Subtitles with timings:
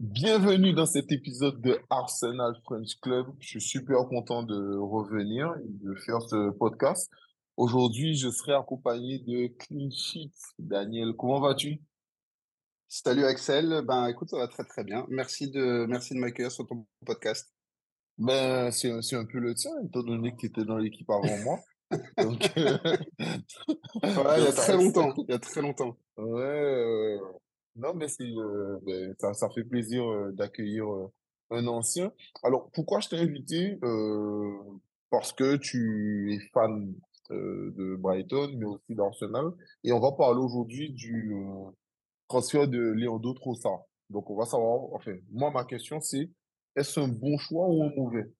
[0.00, 3.28] Bienvenue dans cet épisode de Arsenal French Club.
[3.38, 7.08] Je suis super content de revenir et de faire ce podcast.
[7.56, 10.32] Aujourd'hui, je serai accompagné de Clean Sheet.
[10.58, 11.80] Daniel, comment vas-tu?
[12.88, 15.06] Salut Axel, ben écoute, ça va très très bien.
[15.10, 17.54] Merci de merci de m'accueillir sur ton podcast.
[18.18, 21.60] Ben, c'est un, peu le tien, étant donné que tu étais dans l'équipe avant moi.
[22.18, 22.78] Donc, euh,
[24.02, 25.96] Ouais, il y a très longtemps, il y a très longtemps.
[26.16, 27.16] ouais.
[27.76, 31.12] Non, mais c'est, euh, ben, ça, ça fait plaisir euh, d'accueillir euh,
[31.50, 32.12] un ancien.
[32.42, 33.78] Alors, pourquoi je t'ai invité?
[33.82, 34.52] Euh,
[35.10, 36.94] parce que tu es fan
[37.30, 39.46] euh, de Brighton, mais aussi d'Arsenal.
[39.82, 41.70] Et on va parler aujourd'hui du euh,
[42.28, 43.82] transfert de Leandro Trossard.
[44.10, 46.30] Donc, on va savoir, enfin, moi, ma question, c'est,
[46.76, 48.30] est-ce un bon choix ou un mauvais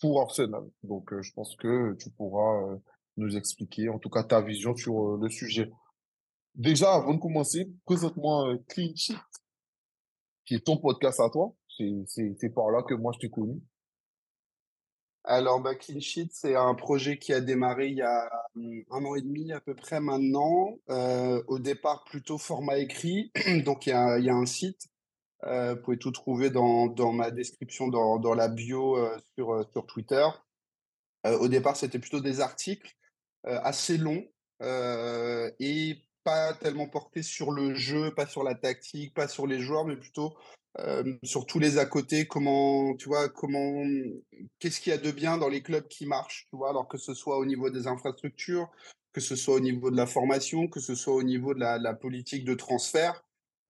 [0.00, 0.64] pour Arsenal?
[0.82, 2.76] Donc, euh, je pense que tu pourras euh,
[3.16, 5.70] nous expliquer, en tout cas, ta vision sur le sujet.
[6.54, 9.16] Déjà, avant de commencer, présente-moi euh, Clean Sheet,
[10.44, 11.54] qui est ton podcast à toi.
[11.68, 13.60] C'est, par là que moi, je t'ai connu.
[15.24, 19.04] Alors, bah, Clean Sheet, c'est un projet qui a démarré il y a hum, un
[19.04, 20.78] an et demi à peu près maintenant.
[20.90, 23.32] Euh, au départ, plutôt format écrit.
[23.64, 24.88] Donc, il y a, y a un site.
[25.44, 29.52] Euh, vous pouvez tout trouver dans, dans ma description, dans, dans la bio euh, sur,
[29.52, 30.26] euh, sur Twitter.
[31.26, 32.94] Euh, au départ, c'était plutôt des articles
[33.46, 34.24] euh, assez longs
[34.62, 39.60] euh, et pas tellement portés sur le jeu, pas sur la tactique, pas sur les
[39.60, 40.34] joueurs, mais plutôt
[40.78, 42.26] euh, sur tous les à côté.
[42.26, 43.84] Comment, tu vois, comment,
[44.58, 46.98] qu'est-ce qu'il y a de bien dans les clubs qui marchent, tu vois, alors que
[46.98, 48.70] ce soit au niveau des infrastructures,
[49.12, 51.94] que ce soit au niveau de la formation, que ce soit au niveau de la,
[51.94, 53.22] politique de transfert.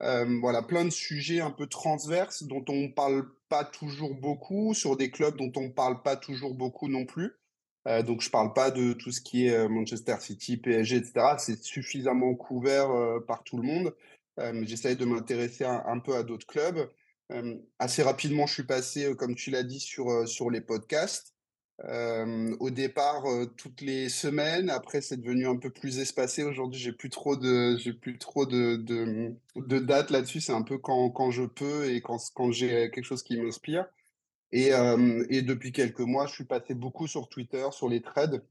[0.03, 4.97] Euh, voilà, plein de sujets un peu transverses dont on parle pas toujours beaucoup, sur
[4.97, 7.37] des clubs dont on parle pas toujours beaucoup non plus.
[7.89, 11.37] Euh, donc, je parle pas de tout ce qui est euh, Manchester City, PSG, etc.
[11.39, 13.95] C'est suffisamment couvert euh, par tout le monde.
[14.39, 16.89] Euh, mais j'essaye de m'intéresser un, peu à d'autres clubs.
[17.79, 21.35] Assez rapidement, je suis passé, comme tu l'as dit, sur, sur les podcasts.
[22.61, 23.25] Au départ,
[23.57, 24.71] toutes les semaines.
[24.71, 26.43] Après, c'est devenu un peu plus espacé.
[26.45, 30.41] Aujourd'hui, j'ai plus trop de, j'ai plus trop de, de, de dates là-dessus.
[30.41, 33.87] C'est un peu quand, quand je peux et quand, quand j'ai quelque chose qui m'inspire.
[34.53, 38.43] Et, depuis quelques mois, je suis passé beaucoup sur Twitter, sur les threads,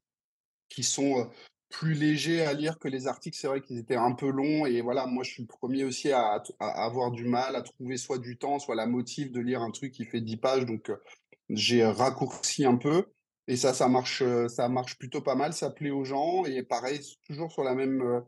[0.69, 1.29] qui sont
[1.69, 3.38] plus légers à lire que les articles.
[3.38, 4.66] C'est vrai qu'ils étaient un peu longs.
[4.66, 8.17] Et voilà, moi, je suis le premier aussi à, avoir du mal à trouver soit
[8.17, 10.66] du temps, soit la motive de lire un truc qui fait 10 pages.
[10.66, 10.91] Donc,
[11.50, 13.06] j'ai raccourci un peu.
[13.47, 15.53] Et ça, ça marche, ça marche plutôt pas mal.
[15.53, 16.45] Ça plaît aux gens.
[16.45, 18.23] Et pareil, toujours sur la même,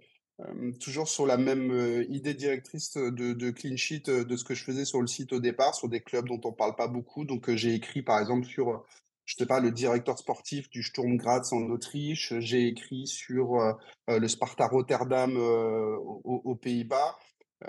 [0.45, 4.43] euh, toujours sur la même euh, idée directrice de, de clean sheet euh, de ce
[4.43, 6.87] que je faisais sur le site au départ, sur des clubs dont on parle pas
[6.87, 7.25] beaucoup.
[7.25, 8.77] Donc, euh, j'ai écrit, par exemple, sur, euh,
[9.25, 12.33] je sais pas, le directeur sportif du Sturm Graz en Autriche.
[12.39, 13.73] J'ai écrit sur euh,
[14.09, 17.17] euh, le Sparta Rotterdam euh, aux, Pays-Bas.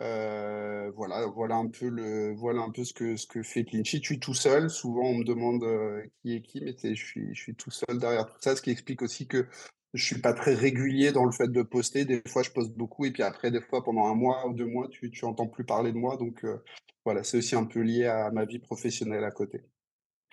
[0.00, 3.98] Euh, voilà, voilà un peu le, voilà un peu ce que ce que fait Clichy.
[3.98, 4.68] Je suis tout seul.
[4.68, 7.98] Souvent, on me demande euh, qui est qui, mais je suis je suis tout seul
[7.98, 9.46] derrière tout ça, ce qui explique aussi que
[9.94, 12.04] je suis pas très régulier dans le fait de poster.
[12.04, 14.66] Des fois, je poste beaucoup et puis après, des fois, pendant un mois ou deux
[14.66, 16.16] mois, tu tu entends plus parler de moi.
[16.18, 16.58] Donc euh,
[17.04, 19.62] voilà, c'est aussi un peu lié à ma vie professionnelle à côté.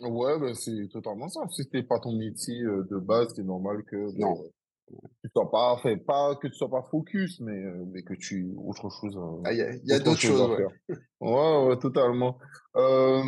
[0.02, 1.42] Ouais, ben, c'est totalement ça.
[1.50, 4.34] Si c'était pas ton métier euh, de base, c'est normal que Non.
[4.34, 8.16] ben, tu sois pas, enfin, pas que tu sois pas focus, mais, euh, mais que
[8.16, 10.42] tu autre chose, euh, Ah, il y a, il y a autre d'autres chose choses,
[10.42, 10.58] à ouais.
[10.58, 10.98] faire.
[11.22, 12.40] Ouais, ouais, totalement.
[12.76, 13.24] Euh,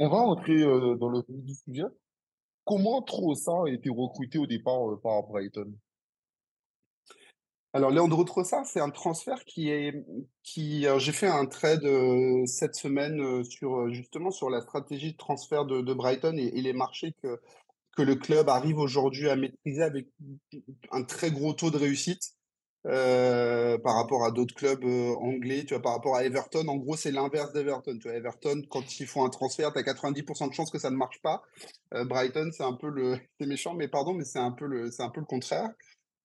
[0.00, 1.84] on va entrer euh, dans le vif du sujet.
[2.68, 5.72] Comment Trossard a été recruté au départ euh, par Brighton?
[7.72, 10.04] Alors, Leandro Trossard, c'est un transfert qui est,
[10.42, 15.16] qui, j'ai fait un trade euh, cette semaine euh, sur, justement, sur la stratégie de
[15.16, 17.40] transfert de, Brighton et, et les marchés que,
[17.96, 20.08] que le club arrive aujourd'hui à maîtriser avec
[20.90, 22.34] un très gros taux de réussite
[22.84, 26.66] par rapport à d'autres clubs euh, anglais, tu vois, par rapport à Everton.
[26.68, 27.98] En gros, c'est l'inverse d'Everton.
[27.98, 30.90] Tu vois, Everton, quand ils font un transfert, tu as 90% de chances que ça
[30.90, 31.42] ne marche pas.
[31.94, 34.90] Euh, Brighton, c'est un peu le, c'est méchant, mais pardon, mais c'est un peu le,
[34.98, 35.70] un peu le contraire.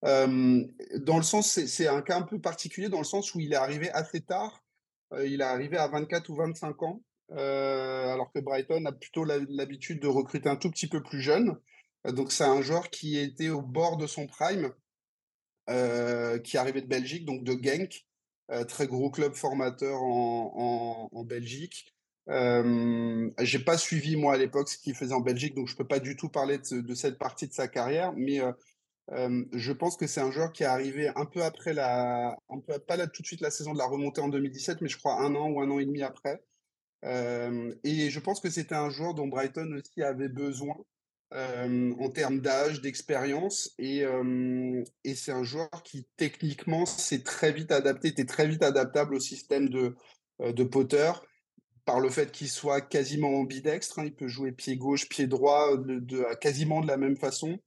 [0.05, 0.63] Euh,
[0.97, 3.57] dans le sens, c'est un cas un peu particulier dans le sens où il est
[3.57, 4.63] arrivé assez tard.
[5.13, 7.01] Euh, il est arrivé à 24 ou 25 ans,
[7.31, 11.57] euh, alors que Brighton a plutôt l'habitude de recruter un tout petit peu plus jeune.
[12.07, 14.73] Euh, donc c'est un joueur qui était au bord de son prime,
[15.69, 18.05] euh, qui arrivé de Belgique, donc de Genk,
[18.51, 21.93] euh, très gros club formateur en, Belgique.
[22.29, 25.87] Euh, j'ai pas suivi moi à l'époque ce qu'il faisait en Belgique, donc je peux
[25.87, 28.51] pas du tout parler de, ce- de cette partie de sa carrière, mais euh,
[29.11, 32.37] euh, je pense que c'est un joueur qui est arrivé un peu après la,
[32.87, 35.21] pas là tout de suite la saison de la remontée en 2017, mais je crois
[35.21, 36.41] un an ou un an et demi après.
[37.03, 40.75] Et je pense que c'était un joueur dont Brighton aussi avait besoin
[41.35, 43.73] euh, en termes d'âge, d'expérience.
[43.79, 48.61] Et, euh, et c'est un joueur qui techniquement s'est très vite adapté, était très vite
[48.61, 49.95] adaptable au système de,
[50.41, 51.11] euh, de Potter
[51.85, 55.67] par le fait qu'il soit quasiment ambidextre, hein, il peut jouer pied gauche, pied droit,
[56.39, 57.59] quasiment de la même façon.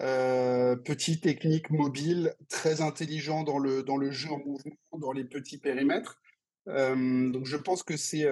[0.00, 6.20] Heu, petit, technique, mobile, très intelligent dans le jeu en mouvement, dans les petits périmètres.
[6.66, 8.26] Donc je pense que c'est,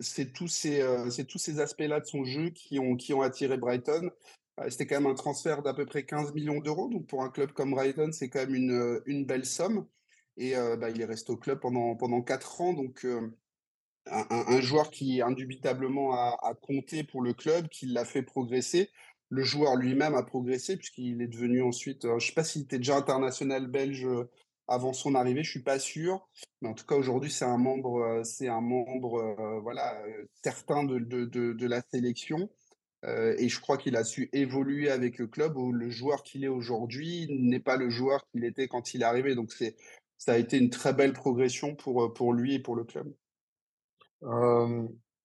[0.00, 3.22] c'est tous ces, heu, c'est tous ces aspects-là de son jeu qui ont qui ont
[3.22, 4.10] attiré Brighton.
[4.60, 6.88] Heu, c'était quand même un transfert d'à peu près 15 millions d'euros.
[6.88, 9.86] donc pour un club comme Brighton, c'est quand même une, heu, une belle somme
[10.36, 13.04] et bah, il est resté au club pendant pendant 4 ans donc
[14.06, 18.90] un joueur qui indubitablement a compté pour le club, qui l'a fait progresser.
[19.28, 22.96] Le joueur lui-même a progressé puisqu'il est devenu ensuite, je sais pas s'il était déjà
[22.96, 24.06] international belge,
[24.70, 26.26] avant son arrivée, je suis pas sûr.
[26.62, 30.28] Mais en tout cas, aujourd'hui, c'est un membre, heu, c'est un membre, heu, voilà, heu,
[30.42, 32.48] certain de de de la sélection.
[33.38, 36.48] Et je crois qu'il a su évoluer avec le club où le joueur qu'il est
[36.48, 39.34] aujourd'hui n'est pas le joueur qu'il était quand il est arrivé.
[39.34, 39.74] Donc c'est
[40.18, 43.10] ça a été une très belle progression pour, pour lui et pour le club.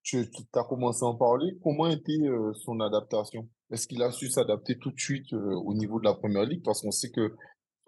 [0.03, 0.19] Tu
[0.53, 1.57] as commencé à en parler.
[1.63, 3.49] Comment était, heu, son adaptation?
[3.71, 6.63] Est-ce qu'il a su s'adapter tout de suite, au niveau de la première ligue?
[6.63, 7.35] Parce qu'on sait que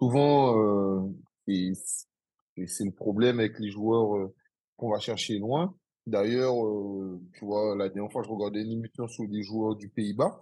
[0.00, 1.08] souvent,
[1.48, 4.34] et c'est le problème avec les joueurs, heu,
[4.76, 5.74] qu'on va chercher loin.
[6.06, 9.88] D'ailleurs, heu, tu vois, la dernière fois, je regardais une émission sur des joueurs du
[9.90, 10.40] Pays-Bas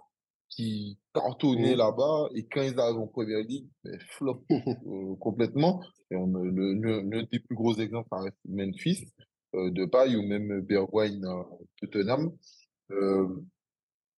[0.49, 1.75] qui cartonnaient Mmh.
[1.75, 4.45] là-bas et quand ils arrivent en première ligue, beh, flop,
[4.87, 9.05] heu, complètement et on le l'un des plus gros exemples, ça reste Memphis
[9.55, 11.45] heu, Depay ou même Bergwijn à
[11.81, 12.31] Tottenham.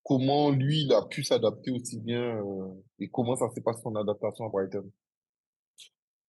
[0.03, 2.43] Comment lui, il a pu s'adapter aussi bien,
[2.99, 4.91] et comment ça s'est passé son adaptation à Brighton?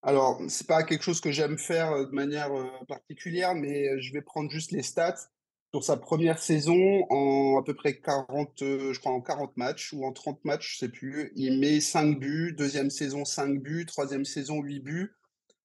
[0.03, 2.49] Alors, c'est pas quelque chose que j'aime faire, de manière,
[2.87, 5.29] particulière, mais, je vais prendre juste les stats.
[5.73, 9.93] Sur sa première saison, en à peu près 40, heu, je crois en 40 matchs
[9.93, 12.53] ou en 30 matchs, je sais plus, il met 5 buts.
[12.57, 13.85] Deuxième saison, 5 buts.
[13.85, 15.15] Troisième saison, 8 buts.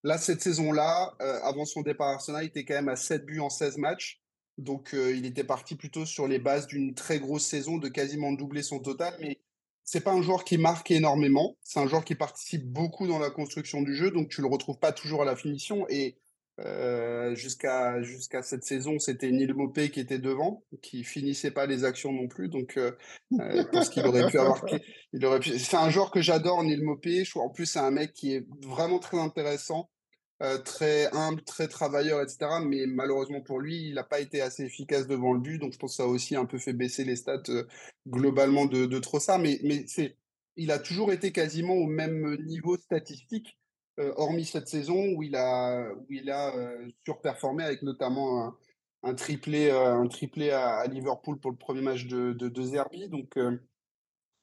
[0.05, 3.41] Là, cette saison-là, avant son départ à Arsenal, il était quand même à 7 buts
[3.41, 4.21] en 16 matchs.
[4.59, 8.63] Donc, il était parti plutôt sur les bases d'une très grosse saison, de quasiment doubler
[8.63, 9.17] son total.
[9.19, 9.41] Mais
[9.87, 11.57] c'est pas un joueur qui marque énormément.
[11.63, 14.79] C'est un joueur qui participe beaucoup dans la construction du jeu, donc tu le retrouves
[14.79, 15.87] pas toujours à la finition.
[15.89, 16.19] Et
[16.61, 21.85] heu, jusqu'à jusqu'à cette saison, c'était Neil Maupay qui était devant, qui finissait pas les
[21.85, 22.49] actions non plus.
[22.49, 22.97] Donc, heu
[23.41, 24.65] heu, parce qu'il aurait pu avoir
[25.13, 26.83] il aurait pu c'est un joueur que j'adore, Neil
[27.25, 29.89] trouve en plus, c'est un mec qui est vraiment très intéressant
[30.43, 34.43] Heu, très humble, très travailleur et cetera, mais malheureusement pour lui, il n'a pas été
[34.43, 36.75] assez efficace devant le but, donc je pense que ça a aussi un peu fait
[36.75, 37.67] baisser les stats, heu,
[38.07, 40.19] globalement de de Trossard, mais mais c'est
[40.57, 43.57] il a toujours été quasiment au même niveau statistique,
[43.99, 46.53] heu, hormis cette saison où il a où il a,
[47.07, 48.55] surperformé avec notamment
[49.03, 53.39] un triplé, un triplé à Liverpool pour le premier match de de de Zerbi, donc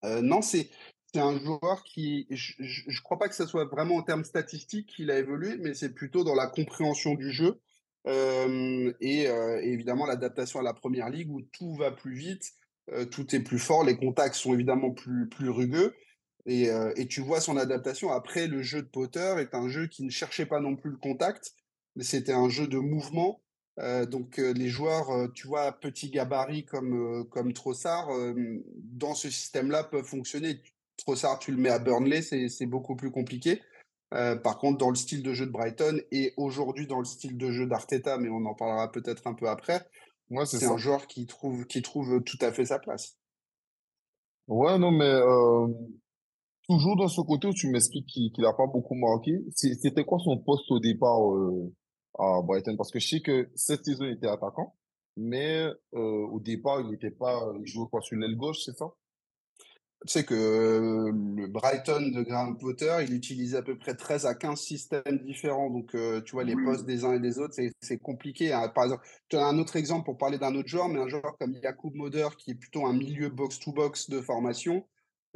[0.04, 0.70] non, c'est
[1.14, 4.88] c'est un joueur qui je je crois pas que ça soit vraiment en termes statistiques
[4.96, 7.62] qu'il a évolué, mais c'est plutôt dans la compréhension du jeu,
[8.06, 12.52] et heu et évidemment l'adaptation à la première ligue où tout va plus vite,
[12.92, 15.94] heu, tout est plus fort, les contacts sont évidemment plus plus rugueux
[16.46, 16.68] et
[16.98, 18.12] et tu vois son adaptation.
[18.12, 20.98] Après, le jeu de Potter est un jeu qui ne cherchait pas non plus le
[20.98, 21.52] contact,
[21.96, 23.42] mais c'était un jeu de mouvement,
[24.10, 28.10] donc les joueurs, tu vois, petit gabarit comme, comme Trossard,
[28.78, 30.62] dans ce système-là peuvent fonctionner.
[31.04, 33.62] Trossard, tu le mets à Burnley, c'est beaucoup plus compliqué.
[34.14, 37.38] Heu, par contre, dans le style de jeu de Brighton et aujourd'hui dans le style
[37.38, 39.86] de jeu d'Arteta, mais on en parlera peut-être un peu après,
[40.30, 43.18] Ouais, c'est un joueur qui trouve qui trouve tout à fait sa place.
[44.48, 45.74] Ouais, non, mais hem,
[46.68, 50.20] toujours dans ce côté où tu m'expliques qu'il qu'il a pas beaucoup marqué, c'était quoi
[50.20, 51.74] son poste au départ, heu,
[52.20, 52.76] à Brighton?
[52.78, 54.76] Parce que je sais que cette saison, il était attaquant,
[55.18, 58.88] mais au départ, il était pas il jouait quoi, sur l'aile gauche, c'est ça?
[60.06, 64.26] Tu sais que, heu, le Brighton de Graham Potter, il utilise à peu près 13
[64.26, 65.70] à 15 systèmes différents.
[65.70, 68.68] Donc heu, tu vois les postes des uns et des autres, c'est compliqué, hein.
[68.68, 71.38] Par exemple, tu as un autre exemple pour parler d'un autre joueur, mais un joueur
[71.40, 74.86] comme Yacoub Moder qui est plutôt un milieu box to box de formation,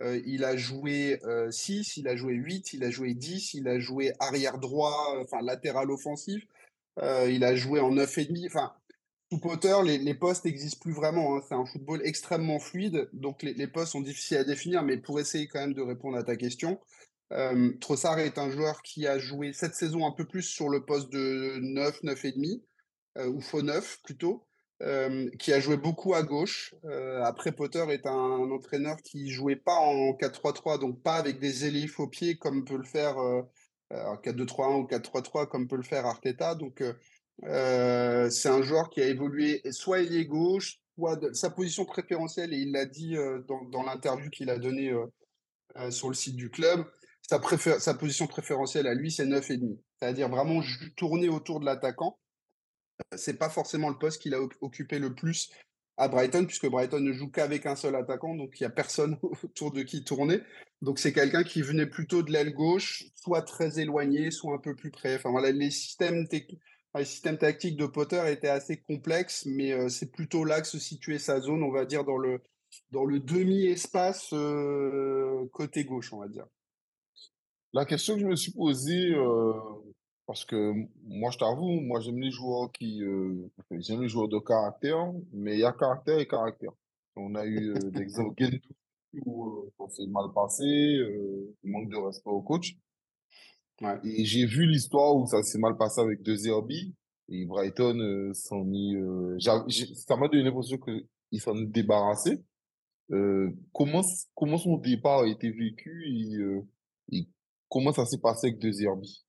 [0.01, 3.69] heu, il a joué, heu, 6, il a joué 8, il a joué 10, il
[3.69, 6.43] a joué arrière droit, enfin latéral offensif,
[7.01, 8.71] il a joué en 9,5, enfin
[9.31, 11.35] sous Potter, les, postes n'existent plus vraiment.
[11.35, 11.41] hein.
[11.47, 15.47] C'est un football extrêmement fluide, donc les, postes sont difficiles à définir, mais pour essayer
[15.47, 16.79] quand même de répondre à ta question,
[17.33, 20.85] euh, Trossard est un joueur qui a joué cette saison un peu plus sur le
[20.85, 22.61] poste de 9, 9,5,
[23.17, 24.47] euh, ou faux 9 plutôt,
[24.83, 26.75] euh, qui a joué beaucoup à gauche.
[26.85, 31.65] Euh, après, Potter est un, entraîneur qui jouait pas en 4-3-3, donc pas avec des
[31.65, 33.41] ailiers faux pieds comme peut le faire euh,
[33.93, 36.55] euh, 4-2-3-1 ou 4-3-3 comme peut le faire Arteta.
[36.55, 36.83] Donc,
[37.43, 42.57] euh, c'est un joueur qui a évolué soit ailier gauche, soit sa position préférentielle, et
[42.57, 46.85] il l'a dit euh, dans, l'interview qu'il a donnée euh, sur le site du club,
[47.21, 49.77] sa, position préférentielle à lui, c'est 9,5.
[49.99, 50.61] C'est-à-dire vraiment
[50.95, 52.17] tourner autour de l'attaquant.
[53.15, 55.51] c'est pas forcément le poste qu'il a occupé le plus
[55.97, 59.17] à Brighton, puisque Brighton ne joue qu'avec un seul attaquant, donc il n'y a personne
[59.43, 60.41] autour de qui tourner.
[60.81, 64.75] Donc c'est quelqu'un qui venait plutôt de l'aile gauche, soit très éloigné, soit un peu
[64.75, 65.15] plus près.
[65.15, 66.27] Enfin voilà, les systèmes,
[66.95, 70.79] les systèmes tactiques de Potter étaient assez complexes, mais euh, c'est plutôt là que se
[70.79, 72.41] situait sa zone, on va dire, dans le,
[72.91, 76.47] dans le demi-espace euh, côté gauche, on va dire.
[77.73, 79.53] La question que je me suis posée, euh,
[80.25, 83.01] parce que moi, je t'avoue, moi, j'aime les joueurs qui,
[83.71, 86.71] j'aime les joueurs de caractère, mais il y a caractère et caractère.
[87.15, 88.61] On a eu euh, l'exemple Gendouzi
[89.25, 90.63] où euh, s'est mal passé,
[91.63, 92.75] manque de respect au coach.
[94.03, 96.95] Et j'ai vu l'histoire où ça s'est mal passé avec deux Herbie
[97.29, 101.65] et Brighton euh, s'en est, euh, j'a- j'ai- ça m'a donné l'impression qu'il s'en est
[101.67, 102.43] débarrassé.
[103.11, 104.03] Euh, comment,
[104.35, 106.61] comment son départ a été vécu et, euh,
[107.11, 107.27] et
[107.69, 109.26] comment ça s'est passé avec deux Herbie?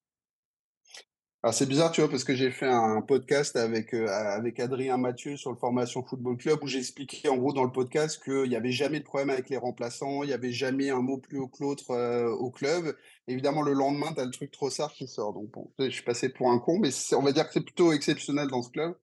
[1.52, 5.36] C'est bizarre, tu vois, parce que j'ai fait un podcast avec, euh, avec Adrien Mathieu
[5.36, 8.72] sur le Formation Football Club où j'expliquais en gros dans le podcast qu'il n'y avait
[8.72, 11.62] jamais de problème avec les remplaçants, il n'y avait jamais un mot plus haut que
[11.62, 12.96] l'autre euh, au club.
[13.28, 15.32] Évidemment, le lendemain, tu as le truc Trossard qui sort.
[15.32, 18.48] Donc je suis passé pour un con, mais on va dire que c'est plutôt exceptionnel
[18.48, 18.96] dans ce club.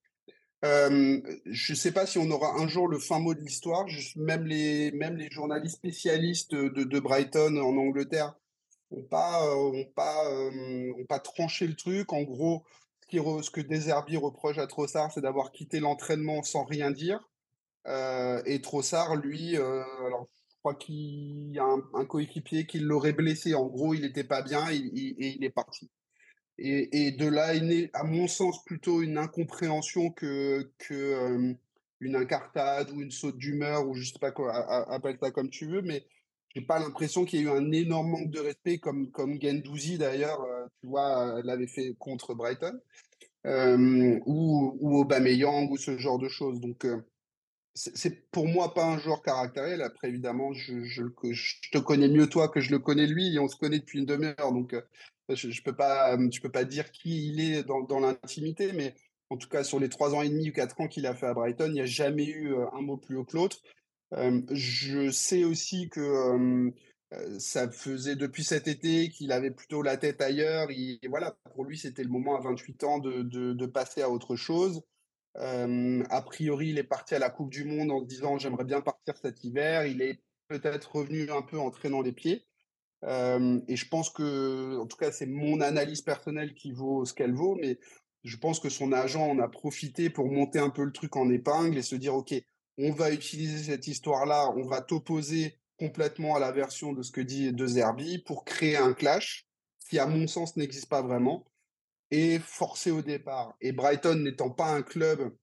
[0.66, 3.86] Euh, je ne sais pas si on aura un jour le fin mot de l'histoire.
[4.18, 8.36] Même les, journalistes spécialistes de Brighton en Angleterre
[8.96, 12.14] ont pas, euh, ont pas, euh, ont pas tranché le truc.
[12.14, 12.64] En gros,
[13.02, 17.20] ce, qui que Deserbi reproche à Trossard, c'est d'avoir quitté l'entraînement sans rien dire.
[17.88, 23.54] Euh, et Trossard, lui, alors je crois qu'il y a un, coéquipier qui l'aurait blessé.
[23.54, 25.90] En gros, il n'était pas bien et il est parti.
[26.58, 31.56] Et, de là est née, à mon sens, plutôt une incompréhension que, que
[32.00, 34.54] une incartade ou une saute d'humeur ou je sais pas quoi,
[34.92, 36.06] appelle ça comme tu veux, mais
[36.56, 39.98] j'ai pas l'impression qu'il y ait eu un énorme manque de respect comme, comme Guendouzi
[39.98, 42.80] d'ailleurs, euh, tu vois, euh, l'avait fait contre Brighton,
[43.46, 46.62] euh, ou, ou Aubameyang ou ce genre de choses.
[46.62, 47.02] Donc, euh,
[47.74, 49.82] c'est pour moi pas un joueur caractériel.
[49.82, 53.40] Après, évidemment, je, je, je te connais mieux toi que je le connais lui, et
[53.40, 54.74] on se connaît depuis une demi-heure, donc
[55.28, 58.96] je, peux pas, je peux pas dire qui il est dans, dans l'intimité, mais
[59.30, 61.26] en tout cas sur les trois ans et demi ou quatre ans qu'il a fait
[61.26, 63.58] à Brighton, il n'y a jamais eu un mot plus haut que l'autre.
[64.12, 66.72] Je sais aussi que
[67.40, 70.72] ça faisait depuis cet été qu'il avait plutôt la tête ailleurs.
[70.72, 74.10] Il- et voilà, pour lui, c'était le moment à 28 ans de, de, passer à
[74.10, 74.82] autre chose.
[75.36, 78.82] A priori, il est parti à la Coupe du Monde en se disant j'aimerais bien
[78.82, 79.86] partir cet hiver.
[79.86, 82.46] Il est peut-être revenu un peu en traînant les pieds.
[83.04, 87.34] Et je pense que, en tout cas, c'est mon analyse personnelle qui vaut ce qu'elle
[87.34, 87.80] vaut, mais
[88.24, 91.30] je pense que son agent en a profité pour monter un peu le truc en
[91.30, 92.34] épingle et se dire ok,
[92.78, 97.22] on va utiliser cette histoire-là, on va t'opposer complètement à la version de ce que
[97.22, 99.48] dit De Zerbi pour créer un clash
[99.90, 101.46] qui, à mon sens, n'existe pas vraiment
[102.12, 103.56] et forcer au départ.
[103.62, 105.36] Et Brighton n'étant pas un club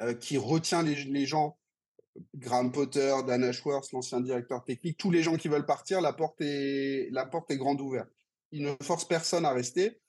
[0.00, 1.58] euh, qui retient les, gens,
[2.34, 6.40] Graham Potter, Dan Ashworth, l'ancien directeur technique, tous les gens qui veulent partir, la porte
[6.40, 7.10] est,
[7.52, 8.10] grande ouverte.
[8.52, 10.00] Ils ne forcent personne à rester.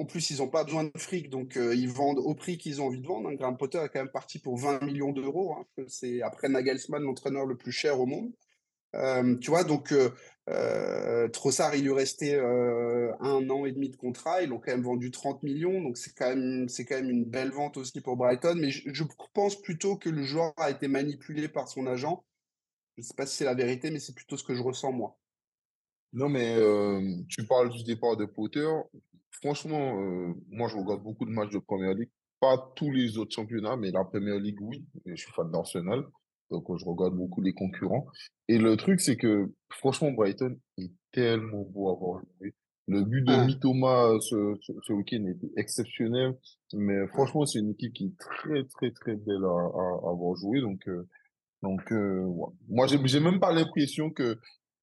[0.00, 2.80] En plus, ils n'ont pas besoin de fric, donc euh, ils vendent au prix qu'ils
[2.80, 3.28] ont envie de vendre.
[3.28, 3.34] hein.
[3.34, 5.52] Graham Potter est quand même parti pour 20 millions d'euros.
[5.52, 5.66] hein.
[5.88, 8.32] C'est après Nagelsmann l'entraîneur le plus cher au monde.
[8.96, 14.40] Euh, tu vois, donc euh, Trossard, il lui restait un an et demi de contrat.
[14.42, 16.66] Ils l'ont quand même vendu 30 millions, donc c'est quand même,
[17.10, 18.54] une belle vente aussi pour Brighton.
[18.56, 19.04] Mais je,
[19.34, 22.24] pense plutôt que le joueur a été manipulé par son agent.
[22.96, 24.92] Je ne sais pas si c'est la vérité, mais c'est plutôt ce que je ressens
[24.92, 25.18] moi.
[26.14, 26.56] Non, mais
[27.28, 28.66] tu parles du départ de Potter.
[29.30, 32.10] Franchement, euh, moi, je regarde beaucoup de matchs de Première Ligue.
[32.40, 34.84] Pas tous les autres championnats, mais la Première Ligue, oui.
[35.06, 36.04] Je suis fan d'Arsenal,
[36.50, 38.06] donc euh, je regarde beaucoup les concurrents.
[38.48, 42.54] Et le truc, c'est que, franchement, Brighton est tellement beau à voir jouer.
[42.88, 46.36] Le but de Mitoma euh, ce, ce, ce week-end était exceptionnel.
[46.72, 50.34] Mais franchement, c'est une équipe qui est très, très, très belle à, à, à avoir
[50.36, 50.60] joué.
[50.60, 51.06] Donc, euh,
[51.62, 52.52] donc, euh, ouais.
[52.68, 54.38] Moi, j'ai même pas l'impression que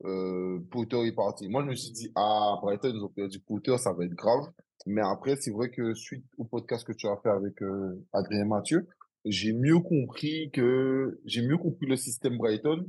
[0.05, 1.47] euh, Potter est parti.
[1.49, 4.51] Moi, je me suis dit, ah, Brighton, ils ont perdu Potter, ça va être grave.
[4.85, 8.45] Mais après, c'est vrai que suite au podcast que tu as fait avec euh, Adrien
[8.45, 8.87] Mathieu,
[9.25, 12.85] j'ai mieux compris que j'ai mieux compris le système Brighton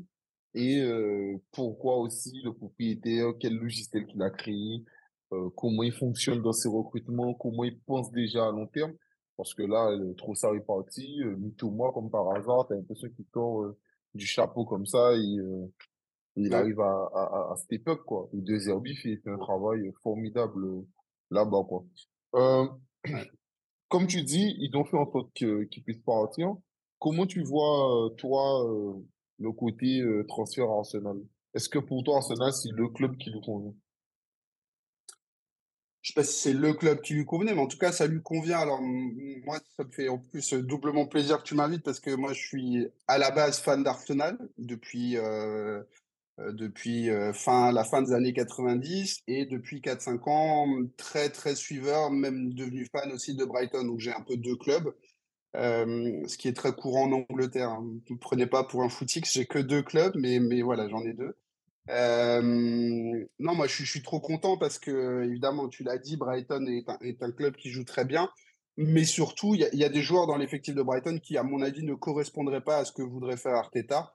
[0.55, 4.85] et euh, pourquoi aussi le propriétaire, quel logiciel qu'il a créé,
[5.33, 8.93] euh, comment il fonctionne dans ses recrutements, comment il pense déjà à long terme.
[9.37, 13.73] Parce que là, Trossard est parti, euh, Mitoma, comme par hasard, t'as l'impression qu'il sort
[14.15, 15.67] du chapeau comme ça et euh,
[16.39, 18.29] il arrive à, à, à à step up, quoi.
[18.33, 20.87] Et De Zerbi fait, un travail formidable euh,
[21.31, 21.85] là-bas, quoi.
[22.35, 22.67] Euh,
[23.89, 26.55] comme tu dis, ils ont fait en sorte qu'ils puissent partir.
[26.99, 28.67] Comment tu vois, euh, toi,
[29.39, 31.17] le côté transfert à Arsenal?
[31.55, 33.75] Est-ce que pour toi, Arsenal, c'est le club qui lui convient?
[36.09, 38.07] je sais pas si c'est le club qui lui convenait, mais en tout cas, ça
[38.07, 38.59] lui convient.
[38.59, 42.33] Alors, moi, ça me fait en plus doublement plaisir que tu m'invites parce que moi,
[42.33, 45.83] je suis à la base fan d'Arsenal depuis, euh,
[46.53, 50.67] depuis fin, la fin des années 90 et depuis 4-5 ans,
[50.97, 53.85] très, très suiveur, même devenu fan aussi de Brighton.
[53.85, 54.95] Donc, j'ai un peu deux clubs.
[55.55, 57.71] ce qui est très courant en Angleterre.
[57.71, 57.85] Hein.
[58.09, 61.03] Ne me prenez pas pour un footix, j'ai que deux clubs, mais, mais voilà, j'en
[61.03, 61.35] ai deux.
[61.91, 62.43] Euh,
[63.39, 66.99] non, moi, je, suis trop content parce que, évidemment, tu l'as dit, Brighton est un,
[67.01, 68.29] est un, club qui joue très bien.
[68.77, 71.83] Mais surtout, il y, a des joueurs dans l'effectif de Brighton qui, à mon avis,
[71.83, 74.15] ne correspondraient pas à ce que voudrait faire Arteta.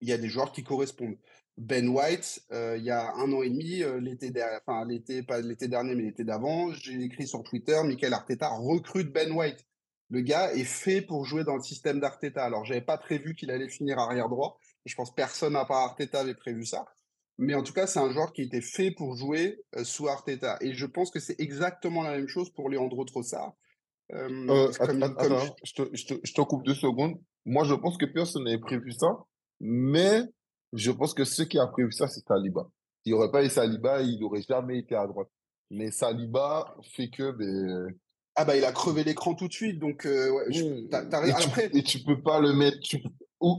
[0.00, 1.16] Il y a des joueurs qui correspondent.
[1.56, 5.22] Ben White, euh, il y a un an et demi, euh, l'été dernier, enfin l'été
[5.22, 9.66] pas l'été dernier, mais l'été d'avant, j'ai écrit sur Twitter, Michael Arteta recrute Ben White.
[10.08, 12.44] Le gars est fait pour jouer dans le système d'Arteta.
[12.44, 14.58] Alors, j'avais pas prévu qu'il allait finir arrière droit.
[14.84, 16.84] Je pense que personne à part Arteta avait prévu ça.
[17.38, 20.58] Mais en tout cas, c'est un joueur qui était fait pour jouer euh, sous Arteta.
[20.60, 23.54] Et je pense que c'est exactement la même chose pour Leandro Trossard.
[24.10, 25.72] Attends, je...
[25.72, 27.20] te, je, te, je, te, coupe deux secondes.
[27.44, 29.24] Moi, je pense que personne n'avait prévu ça.
[29.60, 30.22] Mais
[30.72, 32.68] je pense que ce qui a prévu ça, c'est Saliba.
[33.02, 35.28] S'il n'y aurait pas eu Saliba, il n'aurait jamais été à droite.
[35.70, 37.32] Mais Saliba fait que.
[37.32, 37.94] Ben,
[38.36, 39.78] ah, bah, il a crevé l'écran tout de suite.
[39.78, 42.78] Donc, euh, ouais, et, tu, et, tu, peux pas le mettre.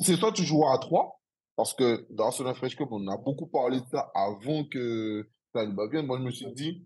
[0.01, 1.21] C'est soit tu joues à 3,
[1.55, 5.91] parce que dans ce Fresh Cup, on a beaucoup parlé de ça avant que ne
[5.91, 6.05] vienne.
[6.05, 6.85] Moi, je me suis dit,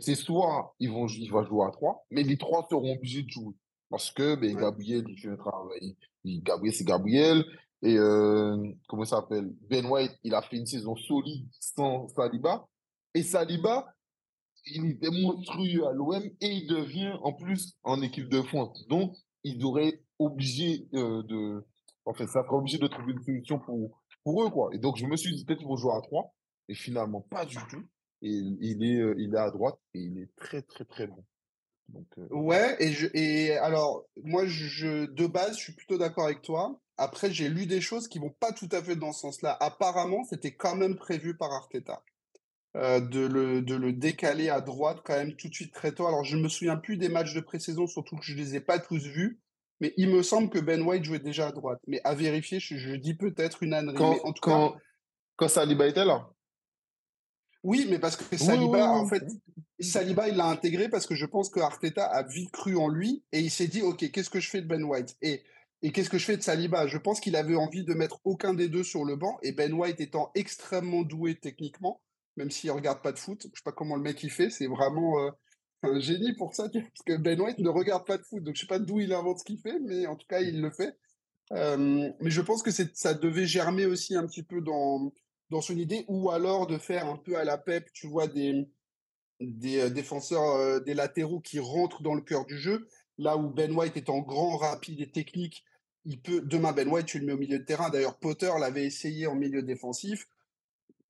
[0.00, 3.30] c'est soit ils vont, il va jouer à 3, mais les trois seront obligés de
[3.30, 3.54] jouer.
[3.90, 5.96] Parce que ben, Gabriel, il fait un travail.
[6.24, 7.44] Gabriel, c'est Gabriel.
[7.84, 8.56] Et euh,
[8.88, 9.52] comment ça s'appelle?
[9.68, 12.66] Ben White, il a fait une saison solide sans Saliba.
[13.12, 13.94] Et Saliba,
[14.64, 18.86] il était monstrueux à l'OM et il devient en plus en équipe de France.
[18.88, 21.62] Donc, il devrait obligé euh, de,
[22.06, 24.70] en fait, ça sera obligé de trouver une solution pour, pour eux, quoi.
[24.72, 26.34] Et donc, je me suis dit, peut-être qu'ils vont jouer à 3.
[26.70, 27.84] Et finalement, pas du tout.
[28.22, 31.22] Et il est, euh, il est à droite et il est très, très, très bon.
[31.88, 36.24] Donc, euh, Ouais, et, je, et alors, moi, je, de base, je suis plutôt d'accord
[36.24, 36.80] avec toi.
[36.96, 39.56] Après, j'ai lu des choses qui vont pas tout à fait dans ce sens-là.
[39.60, 42.02] Apparemment, c'était quand même prévu par Arteta.
[42.76, 46.08] Euh, de, le, de le décaler à droite quand même tout de suite très tôt.
[46.08, 48.80] Alors, je me souviens plus des matchs de pré-saison, surtout que je les ai pas
[48.80, 49.40] tous vus.
[49.80, 51.78] Mais il me semble que Ben White jouait déjà à droite.
[51.86, 53.96] Mais à vérifier, je, dis peut-être une ânerie.
[53.96, 54.78] Quand, mais en tout quand, cas,
[55.36, 56.28] quand Saliba était là
[57.64, 59.24] Oui, mais parce que Saliba, en fait,
[59.80, 63.24] Saliba, il l'a intégré parce que je pense que Arteta a vite cru en lui
[63.32, 65.42] et il s'est dit, OK, qu'est-ce que je fais de Ben White Et,
[65.82, 66.86] et qu'est-ce que je fais de Saliba?
[66.86, 69.72] Je pense qu'il avait envie de mettre aucun des deux sur le banc et Ben
[69.72, 72.02] White étant extrêmement doué techniquement,
[72.36, 74.30] même s'il ne regarde pas de foot, je ne sais pas comment le mec il
[74.30, 75.18] fait, c'est vraiment...
[75.20, 75.30] Euh,
[75.86, 78.62] un génie pour ça, parce que Ben White ne regarde pas de foot, donc je
[78.62, 80.96] sais pas d'où il invente ce qu'il fait, mais en tout cas, il le fait.
[81.52, 85.12] Euh, mais je pense que ça devait germer aussi un petit peu dans,
[85.54, 88.66] dans son idée, ou alors de faire un peu à la PEP, tu vois, des,
[89.40, 92.88] des euh, défenseurs, euh, des latéraux qui rentrent dans le cœur du jeu,
[93.18, 95.64] là où Ben White étant grand, rapide et technique,
[96.04, 97.88] il peut, demain Ben White, tu le mets au milieu de terrain.
[97.88, 100.26] D'ailleurs, Potter l'avait essayé en milieu défensif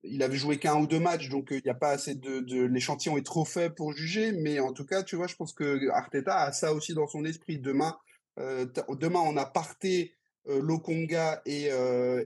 [0.07, 3.17] il avait joué qu'un ou deux matchs, donc il n'y a pas assez de, l'échantillon
[3.17, 4.33] est trop faible pour juger.
[4.33, 7.25] Mais en tout cas, tu vois, je pense que Arteta a ça aussi dans son
[7.25, 7.57] esprit.
[7.57, 7.97] Demain,
[8.37, 10.13] demain on a parté
[10.45, 11.71] Lokonga et,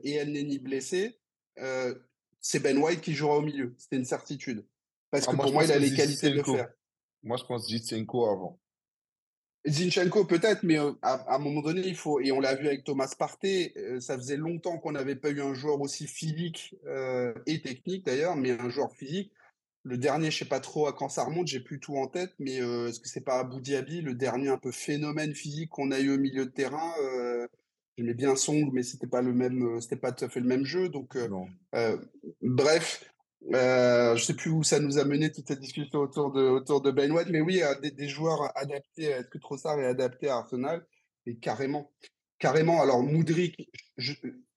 [0.03, 1.17] et El Neni blessés.
[2.41, 3.73] C'est Ben White qui jouera au milieu.
[3.77, 4.65] C'était une certitude.
[5.11, 6.69] Parce ah, que pour moi, il a les qualités de le faire.
[7.23, 8.59] Moi, je pense Zinchenko avant.
[9.67, 13.13] Zinchenko peut-être, mais à, un moment donné, il faut, et on l'a vu avec Thomas
[13.17, 16.75] Partey, ça faisait longtemps qu'on n'avait pas eu un joueur aussi physique
[17.45, 19.33] et technique d'ailleurs, mais un joueur physique.
[19.83, 22.33] Le dernier, je sais pas trop à quand ça remonte, j'ai plus tout en tête,
[22.39, 25.99] mais est-ce que c'est pas Abu Dhabi, le dernier un peu phénomène physique qu'on a
[25.99, 26.93] eu au milieu de terrain
[27.99, 30.63] J'aimais bien Song, mais c'était pas le même, c'était pas tout à fait le même
[30.63, 30.87] jeu.
[30.87, 31.17] Donc,
[32.41, 33.03] bref,
[33.53, 36.81] euh, je sais plus où ça nous a mené toute cette discussion autour de, autour
[36.81, 40.37] de Ben White, mais oui, des, des, joueurs adaptés, est-ce que Trossard est adapté à
[40.37, 40.85] Arsenal
[41.25, 41.91] Et carrément,
[42.37, 42.81] carrément.
[42.81, 43.69] Alors Moudric,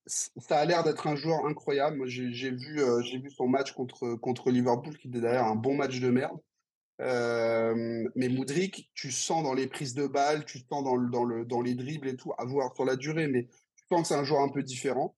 [0.05, 1.97] ça a l'air d'être un joueur incroyable.
[1.97, 5.55] Moi, j'ai vu, euh, j'ai vu son match contre, contre Liverpool, qui était d'ailleurs un
[5.55, 6.37] bon match de merde.
[6.99, 11.61] Mais Moudric, tu sens dans les prises de balles, tu sens dans, dans, le, dans
[11.61, 14.23] les dribbles et tout, à voir sur la durée, mais je pense que c'est un
[14.23, 15.15] joueur un peu différent.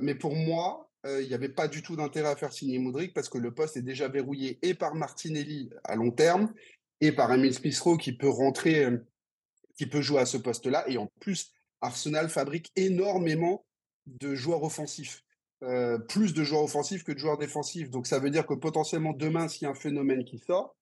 [0.00, 3.28] Mais pour moi, il n'y avait pas du tout d'intérêt à faire signer Moudric parce
[3.28, 6.52] que le poste est déjà verrouillé et par Martinelli à long terme
[7.00, 8.88] et par Emile smith qui peut rentrer,
[9.76, 10.88] qui peut jouer à ce poste-là.
[10.88, 13.64] Et en plus, Arsenal fabrique énormément
[14.06, 15.22] de joueurs offensifs.
[16.08, 17.88] Plus de joueurs offensifs que de joueurs défensifs.
[17.90, 20.76] Donc ça veut dire que potentiellement demain, s'il y a un phénomène qui sort,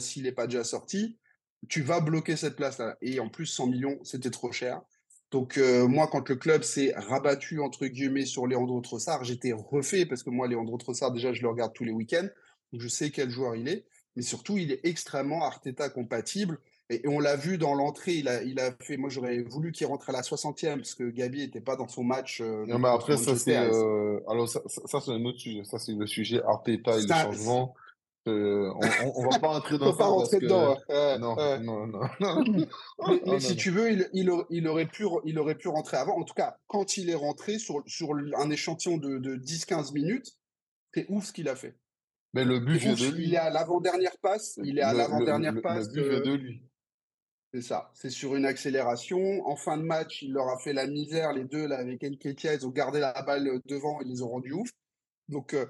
[0.00, 1.18] s'il n'est pas déjà sorti,
[1.68, 2.96] tu vas bloquer cette place-là.
[3.02, 4.80] Et en plus, 100 millions, c'était trop cher.
[5.32, 10.06] Donc euh, moi, quand le club s'est rabattu entre guillemets sur Léandro Trossard, j'étais refait
[10.06, 12.28] parce que moi, Léandro Trossard, déjà, je le regarde tous les week-ends,
[12.72, 13.86] donc je sais quel joueur il est.
[14.14, 16.60] mais surtout, il est extrêmement Arteta compatible.
[16.88, 18.96] Et, on l'a vu dans l'entrée, il a, il a fait.
[18.96, 22.04] Moi, j'aurais voulu qu'il rentre à la 60e parce que Gabi n'était pas dans son
[22.04, 22.40] match.
[22.40, 23.56] Euh, non, mais après, ça, c'est.
[23.56, 25.64] Euh, alors, ça, ça, c'est un autre sujet.
[25.64, 27.74] Ça, c'est le sujet Arteta et le changement.
[28.28, 29.98] Euh, on, ne va pas entrer dans ça.
[29.98, 30.76] pas rentrer dedans.
[30.88, 35.54] non, non, non, non, Mais, si tu veux, il, il, il, aurait pu, il aurait
[35.54, 36.18] pu rentrer avant.
[36.18, 40.36] En tout cas, quand il est rentré sur, sur un échantillon de, de 10-15 minutes,
[40.92, 41.76] c'est ouf ce qu'il a fait.
[42.34, 43.28] Mais le but vient de lui.
[43.28, 44.58] Il est à l'avant-dernière passe.
[44.62, 45.88] Il est à l'avant-dernière passe.
[45.94, 46.62] Le but vient de lui.
[47.54, 47.90] C'est ça.
[47.94, 49.46] C'est sur une accélération.
[49.46, 51.32] En fin de match, il leur a fait la misère.
[51.32, 54.28] Les deux, là, avec Enketia, ils ont gardé la balle devant et ils les ont
[54.28, 54.68] rendus ouf.
[55.28, 55.66] Donc, euh,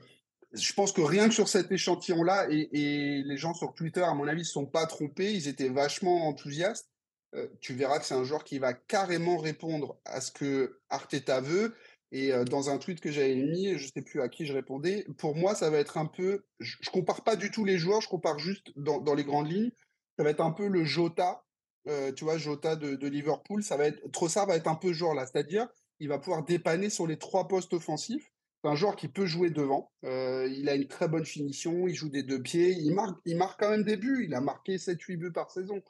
[0.53, 4.29] je pense que rien que sur cet échantillon-là, et, les gens sur Twitter, à mon
[4.29, 6.91] avis, ne sont pas trompés, ils étaient vachement enthousiastes.
[7.35, 11.41] Euh, tu verras que c'est un joueur qui va carrément répondre à ce que Arteta
[11.41, 11.75] veut.
[12.13, 14.53] Et euh, dans un tweet que j'avais mis, je ne sais plus à qui je
[14.53, 16.45] répondais, pour moi, ça va être un peu.
[16.61, 19.73] Je ne compare pas du tout les joueurs, je compare juste dans, les grandes lignes.
[20.17, 21.45] Ça va être un peu le Jota,
[21.89, 23.63] euh, tu vois, Jota de, Liverpool.
[23.63, 25.67] Ça va être, Trossard va être un peu genre là, c'est-à-dire
[25.99, 28.31] il va pouvoir dépanner sur les trois postes offensifs
[28.67, 29.93] un joueur qui peut jouer devant.
[30.05, 33.37] Euh, il a une très bonne finition, il joue des deux pieds, il marque, il
[33.37, 34.25] marque quand même des buts.
[34.27, 35.83] Il a marqué 7-8 buts par saison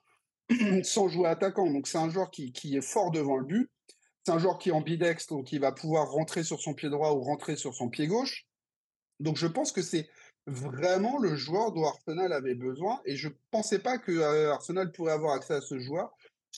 [0.83, 1.71] sans jouer attaquant.
[1.71, 3.71] Donc c'est un joueur qui, est fort devant le but.
[4.25, 7.13] C'est un joueur qui est ambidextre, donc il va pouvoir rentrer sur son pied droit
[7.13, 8.47] ou rentrer sur son pied gauche.
[9.21, 10.09] Donc je pense que c'est
[10.49, 13.01] vraiment le joueur dont Arsenal avait besoin.
[13.05, 16.13] Et je ne pensais pas que euh, Arsenal pourrait avoir accès à ce joueur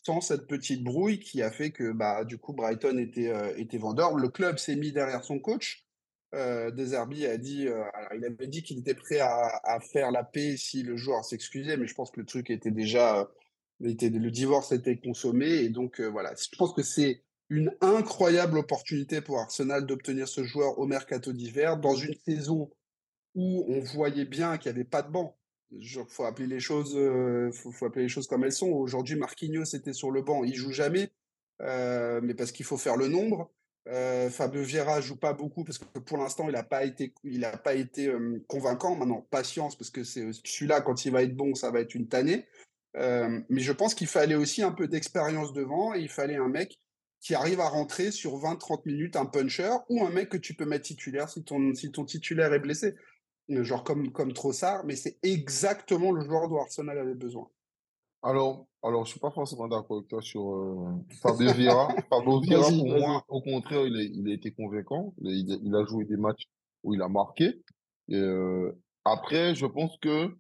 [0.07, 3.78] sans cette petite brouille qui a fait que bah, du coup Brighton était, euh, était
[3.78, 4.16] vendeur.
[4.16, 5.88] Le club s'est mis derrière son coach.
[6.35, 7.83] Euh, Deserbi a dit, euh,
[8.14, 11.87] il avait dit qu'il était prêt à, faire la paix si le joueur s'excusait, mais
[11.87, 13.25] je pense que le truc était déjà, euh,
[13.81, 16.35] le divorce était consommé et donc euh, voilà.
[16.35, 21.79] Je pense que c'est une incroyable opportunité pour Arsenal d'obtenir ce joueur au mercato d'hiver
[21.79, 22.71] dans une saison
[23.35, 25.38] où on voyait bien qu'il n'y avait pas de banc.
[25.71, 26.99] Il faut appeler les choses,
[27.53, 28.69] faut, appeler les choses comme elles sont.
[28.69, 31.11] Aujourd'hui, Marquinhos était sur le banc, il joue jamais,
[31.61, 33.51] mais parce qu'il faut faire le nombre.
[33.88, 37.44] Euh, Fabio Vieira joue pas beaucoup parce que pour l'instant il n'a pas été, il
[37.44, 38.94] a pas été euh, convaincant.
[38.94, 42.07] Maintenant, patience parce que c'est celui-là quand il va être bon, ça va être une
[42.07, 42.46] tannée.
[42.96, 46.48] Euh, mais je pense qu'il fallait aussi un peu d'expérience devant et il fallait un
[46.48, 46.79] mec
[47.20, 50.66] qui arrive à rentrer sur 20-30 minutes, un puncher ou un mec que tu peux
[50.66, 52.94] mettre titulaire si ton, si ton titulaire est blessé,
[53.48, 54.85] genre comme, comme Trossard.
[54.85, 57.48] Mais c'est exactement le joueur dont Arsenal avait besoin.
[58.22, 61.88] Alors, alors, je suis pas forcément d'accord avec toi sur euh, Fabio Vieira.
[62.11, 65.14] Fabio Vieira, pour moi, au contraire, il, il a été convaincant.
[65.20, 66.48] Il, il, a joué des matchs
[66.83, 67.62] où il a marqué.
[68.09, 68.72] Et, euh,
[69.04, 70.37] après, je pense que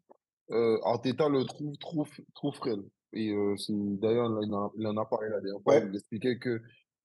[0.50, 2.82] euh, Arteta le trouve trop, trop frêle.
[3.12, 3.32] Et
[3.68, 5.76] d'ailleurs, il, il, en a parlé la dernière fois.
[5.76, 6.60] Il expliquait que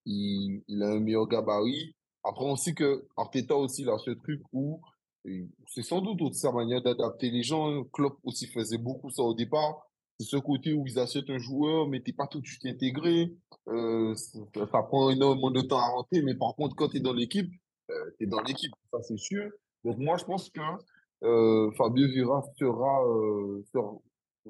[0.06, 1.96] il, il a un meilleur gabarit.
[2.24, 4.82] Après, on sait que Arteta aussi, il a ce truc où
[5.68, 7.84] c'est sans doute aussi sa manière d'adapter les gens.
[7.86, 9.90] Klopp aussi faisait beaucoup ça au départ
[10.24, 12.66] c'est ce côté où ils achètent un joueur, mais tu n'es pas tout de suite
[12.66, 13.34] intégré.
[13.68, 17.14] Euh, ça, prend énormément de temps à rentrer, mais par contre, quand tu es dans
[17.14, 17.50] l'équipe,
[17.92, 19.50] euh, tu es dans l'équipe, ça c'est sûr.
[19.84, 20.62] Donc moi, je pense que
[21.24, 23.02] euh, Fabio Vira sera,
[23.72, 23.94] sera,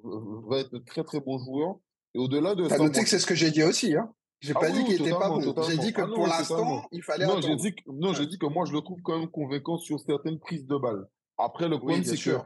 [0.04, 1.76] va être un très très bon joueur.
[2.16, 2.78] Et au-delà de ça.
[2.78, 4.12] noté que c'est ce que j'ai dit aussi, hein
[4.44, 5.40] j'ai ah pas dit qu'il était pas bon.
[5.70, 7.56] J'ai dit que ah pour l'instant, il fallait non, attendre.
[7.56, 10.38] Dit que, non, j'ai dit que moi, je le trouve quand même convaincant sur certaines
[10.38, 11.08] prises de balles.
[11.38, 12.38] Après, le problème, c'est que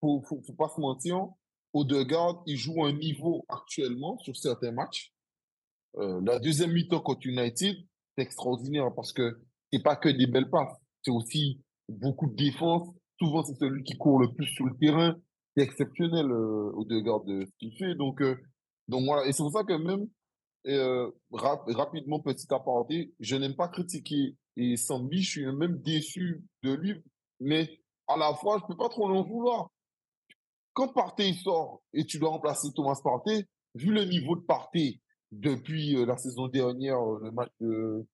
[0.00, 1.26] faut, faut, faut, pas se mentir,
[1.72, 5.12] Odegaard, il joue un niveau actuellement sur certains matchs.
[5.96, 7.76] Euh, la deuxième mi-temps contre United,
[8.16, 9.40] c'est extraordinaire parce que
[9.72, 12.88] c'est pas que des belles passes, c'est aussi beaucoup de défense.
[13.18, 15.16] Souvent, c'est celui qui court le plus sur le terrain.
[15.56, 17.94] C'est exceptionnel, euh, Odegaard, de ce qu'il fait.
[17.94, 18.36] Donc, euh,
[18.86, 19.26] donc voilà.
[19.26, 20.06] Et c'est pour ça que même,
[20.66, 26.72] euh, rapidement, petit aparté, je n'aime pas critiquer et Sambi, je suis même déçu de
[26.72, 27.02] lui,
[27.40, 29.70] mais à la fois, je peux pas trop l'en vouloir
[30.78, 35.00] quand Partey sort et tu dois remplacer Thomas Partey, vu le niveau de Partey
[35.32, 38.06] depuis euh, la saison dernière, euh, le match de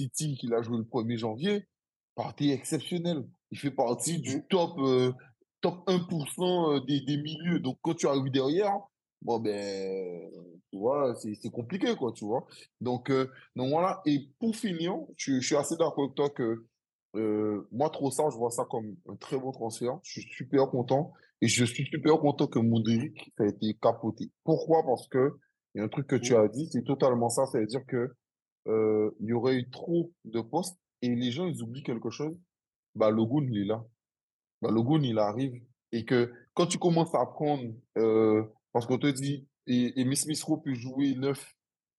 [0.00, 1.66] City qu'il a joué le 1er janvier,
[2.14, 3.28] Partey est exceptionnel.
[3.50, 5.12] Il fait partie du top, euh,
[5.60, 7.60] top 1% des, des, milieux.
[7.60, 8.78] Donc quand tu arrives derrière,
[9.20, 10.30] bon ben,
[10.72, 12.46] tu vois, c'est compliqué, quoi, tu vois.
[12.80, 13.12] Donc,
[13.56, 14.00] donc voilà.
[14.06, 16.64] Et pour finir, je, je suis assez d'accord avec toi que
[17.72, 19.98] moi, trop ça, je vois ça comme un très bon transfert.
[20.02, 21.12] Je suis super content.
[21.42, 24.30] Et je suis super content que Moudric a été capoté.
[24.44, 24.84] Pourquoi?
[24.84, 25.36] Parce que
[25.74, 27.44] il y a un truc que tu as dit, c'est totalement ça.
[27.46, 28.14] Ça veut dire que
[28.66, 32.34] euh, il y aurait eu trop de postes et les gens ils oublient quelque chose.
[32.94, 33.84] Bah le Goon il est là.
[34.62, 38.98] Bah le Goon il arrive et que quand tu commences à prendre euh, parce qu'on
[38.98, 40.24] te dit et, et Miss
[40.64, 41.54] peut jouer 9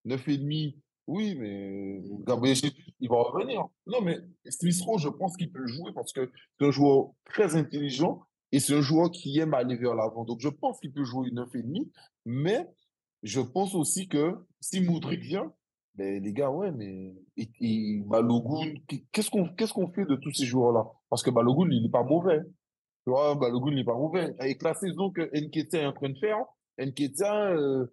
[0.05, 0.81] 9 et demi.
[1.07, 2.57] Oui, mais Gabriel
[2.99, 3.65] il va revenir.
[3.85, 8.21] Non, mais Smith je pense qu'il peut jouer parce que c'est un joueur très intelligent
[8.51, 10.25] Et c'est un joueur qui aime aller vers l'avant.
[10.25, 11.87] Donc, je pense qu'il peut jouer une 9,5.
[12.25, 12.67] Mais
[13.23, 15.53] je pense aussi que si Moudric vient,
[15.95, 18.73] ben, les gars, ouais, mais et, et Balogun,
[19.11, 20.85] qu'est-ce qu'on qu'est-ce qu'on fait de tous ces joueurs-là?
[21.09, 22.41] Parce que Balogun, il n'est pas mauvais.
[23.03, 24.35] Tu vois, Balogun, il n'est pas mauvais.
[24.39, 26.37] Avec la saison que Nketiah est en train de faire,
[26.77, 27.87] Nketiah, euh,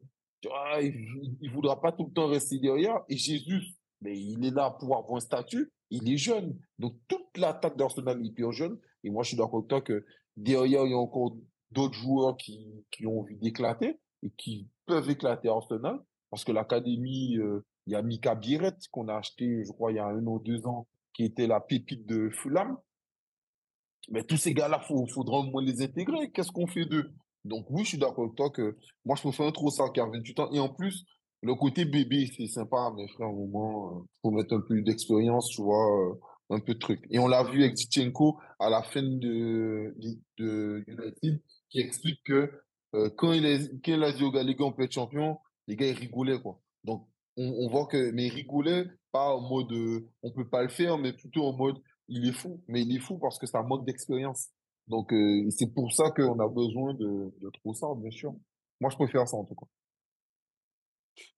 [0.83, 3.01] il ne voudra pas tout le temps rester derrière.
[3.09, 3.63] Et Jésus,
[4.01, 5.73] mais il est là pour avoir un statut.
[5.91, 6.59] Il est jeune.
[6.79, 8.79] Donc, toute l'attaque d'Arsenal est hyper jeune.
[9.03, 10.05] Et moi, je suis d'accord avec toi que
[10.37, 11.37] derrière, il y a encore
[11.71, 16.01] d'autres joueurs qui, qui ont envie d'éclater et qui peuvent éclater Arsenal.
[16.31, 19.97] Parce que l'académie, euh, il y a Mika Biret qu'on a acheté, je crois, il
[19.97, 22.77] y a un ou deux ans, qui était la pépite de Fulham.
[24.11, 26.31] Mais tous ces gars-là, il faudra au moins les intégrer.
[26.31, 27.13] Qu'est-ce qu'on fait d'eux?
[27.45, 30.07] Donc oui, je suis d'accord avec toi que moi, je fais un ça qui a
[30.07, 30.51] 28 ans.
[30.53, 31.05] Et en plus,
[31.43, 35.49] le côté bébé, c'est sympa, mais frère, au moment, il faut mettre un peu d'expérience,
[35.51, 36.15] tu vois, euh,
[36.51, 37.05] un peu de truc.
[37.11, 39.95] Et on l'a vu avec Zichenko à la fin de,
[40.39, 42.51] de United, qui explique que
[42.95, 44.93] euh, quand, il est, quand il a dit aux gars, les gars, on peut être
[44.93, 46.61] champion, les gars, ils rigolaient, quoi.
[46.85, 50.69] Donc, on, voit que, mais il rigolait pas en mode euh, on peut pas le
[50.69, 51.77] faire, mais plutôt en mode
[52.09, 52.63] il est fou.
[52.69, 54.49] Mais il est fou parce que ça manque d'expérience.
[54.89, 58.35] Donc, euh, c'est pour ça qu'on a besoin de, de ça, bien sûr.
[58.81, 59.67] Moi, je préfère ça en tout cas.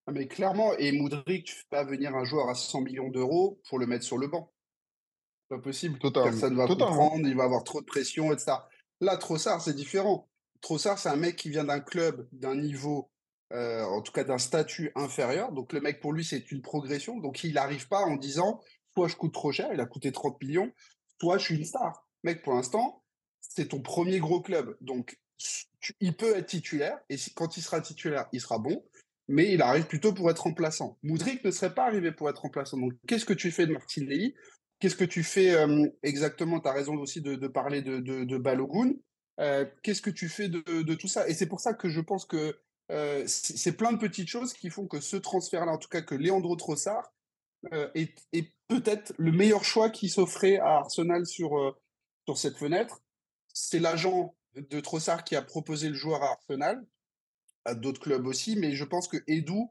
[0.07, 3.61] Ah, mais clairement, et Moudric, tu fais pas venir un joueur à 100 millions d'euros
[3.69, 4.53] pour le mettre sur le banc.
[5.49, 5.99] Pas possible.
[5.99, 6.31] Totalement.
[6.31, 8.53] Personne va comprendre, il va avoir trop de pression, etc.
[9.01, 10.29] Là, Trossard, c'est différent.
[10.61, 13.11] Trossard, c'est un mec qui vient d'un club d'un niveau
[13.53, 15.53] euh, en tout cas d'un statut inférieur.
[15.53, 17.19] Donc le mec, pour lui, c'est une progression.
[17.19, 18.61] Donc il n'arrive pas en disant,
[18.95, 20.73] soit je coûte trop cher, il a coûté 30 millions,
[21.21, 22.05] soit je suis une star.
[22.25, 23.05] Mec, pour l'instant,
[23.49, 24.77] c'est ton premier gros club.
[24.81, 25.19] Donc
[26.01, 28.83] il peut être titulaire, et quand il sera titulaire, il sera bon,
[29.29, 30.99] mais il arrive plutôt pour être remplaçant.
[31.03, 32.79] Moudric ne serait pas arrivé pour être remplaçant.
[32.79, 34.35] Donc qu'est-ce que tu fais de Martinelli?
[34.79, 36.61] Qu'est-ce que tu fais euh, exactement?
[36.61, 38.93] Tu as raison aussi de, parler de, Balogun.
[39.41, 41.29] Euh, qu'est-ce que tu fais de, tout ça?
[41.29, 42.59] Et c'est pour ça que je pense que
[42.93, 46.15] euh, c'est plein de petites choses qui font que ce transfert-là, en tout cas que
[46.15, 47.13] Léandro Trossard,
[47.95, 48.15] est,
[48.69, 51.75] peut-être le meilleur choix qui s'offrait à Arsenal sur
[52.37, 53.01] cette fenêtre.
[53.59, 56.85] C'est l'agent de Trossard qui a proposé le joueur à Arsenal,
[57.65, 59.63] à d'autres clubs aussi, mais je pense que Edu,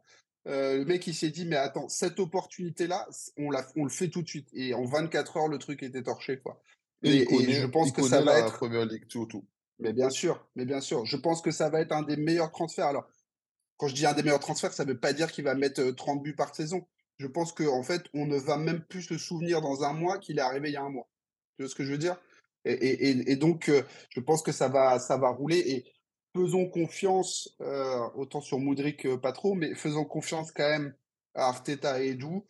[0.45, 4.27] le mec, il s'est dit, mais attends, cette opportunité-là, on, on le fait tout de
[4.27, 4.49] suite.
[4.53, 6.59] Et en 24 heures, le truc était torché, quoi.
[7.03, 8.57] Et, je pense que ça va être.
[8.57, 9.45] Première ligue, tout, tout.
[9.77, 11.05] Mais bien sûr, mais bien sûr.
[11.05, 12.87] Je pense que ça va être un des meilleurs transferts.
[12.87, 13.07] Alors,
[13.77, 15.83] quand je dis un des meilleurs transferts, ça ne veut pas dire qu'il va mettre
[15.91, 16.87] 30 buts par saison.
[17.19, 20.17] Je pense qu'en en fait, on ne va même plus se souvenir dans un mois
[20.17, 21.07] qu'il est arrivé il y a un mois.
[21.55, 22.17] Tu vois ce que je veux dire?
[22.65, 23.71] Et, donc,
[24.09, 25.59] je pense que ça va, ça va rouler.
[25.59, 25.85] Et
[26.35, 27.55] faisons confiance,
[28.15, 30.93] autant sur Moudric, pas trop, mais faisons confiance quand même
[31.35, 32.41] à Arteta et Edu.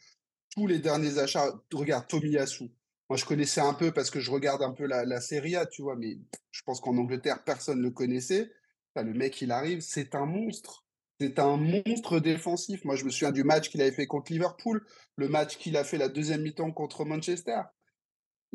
[0.51, 2.71] Tous les derniers achats, regarde, Tomiyasu,
[3.09, 5.65] moi, je connaissais un peu parce que je regarde un peu la, la Serie A,
[5.65, 6.17] tu vois, mais
[6.51, 8.49] je pense qu'en Angleterre, personne ne le connaissait.
[8.95, 10.85] le mec, il arrive, c'est un monstre.
[11.19, 12.83] C'est un monstre défensif.
[12.83, 14.85] Moi, je me souviens du match qu'il avait fait contre Liverpool,
[15.17, 17.61] le match qu'il a fait la deuxième mi-temps contre Manchester.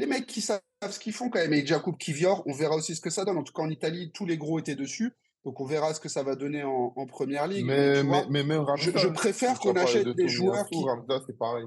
[0.01, 1.53] Les mecs qui savent ce qu'ils font quand même.
[1.53, 3.37] Et Jakub Kivior, on verra aussi ce que ça donne.
[3.37, 5.13] En tout cas, en Italie, tous les gros étaient dessus.
[5.45, 7.67] Donc, on verra ce que ça va donner en, première ligue.
[7.67, 10.83] Mais, mais, même je, préfère qu'on achète des joueurs qui.
[11.27, 11.67] c'est pareil.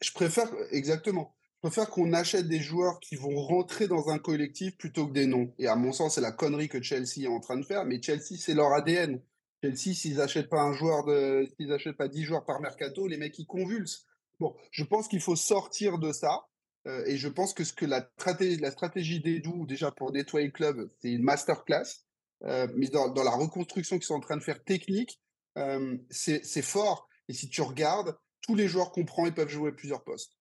[0.00, 1.34] Je préfère, exactement.
[1.56, 5.26] Je préfère qu'on achète des joueurs qui vont rentrer dans un collectif plutôt que des
[5.26, 5.52] noms.
[5.58, 7.84] Et à mon sens, c'est la connerie que Chelsea est en train de faire.
[7.84, 9.20] Mais Chelsea, c'est leur ADN.
[9.62, 13.18] Chelsea, s'ils n'achètent pas un joueur de, s'ils n'achètent pas 10 joueurs par mercato, les
[13.18, 14.06] mecs ils convulsent.
[14.40, 16.46] Bon, je pense qu'il faut sortir de ça.
[16.86, 20.46] Euh, et je pense que ce que la stratégie, la stratégie d'Edu, déjà pour nettoyer
[20.46, 22.06] le club, c'est une masterclass.
[22.44, 25.20] Euh, mais dans, la reconstruction qu'ils sont en train de faire technique,
[25.58, 27.08] euh, c'est fort.
[27.28, 30.32] Et si tu regardes, tous les joueurs qu'on prend, ils peuvent jouer plusieurs postes.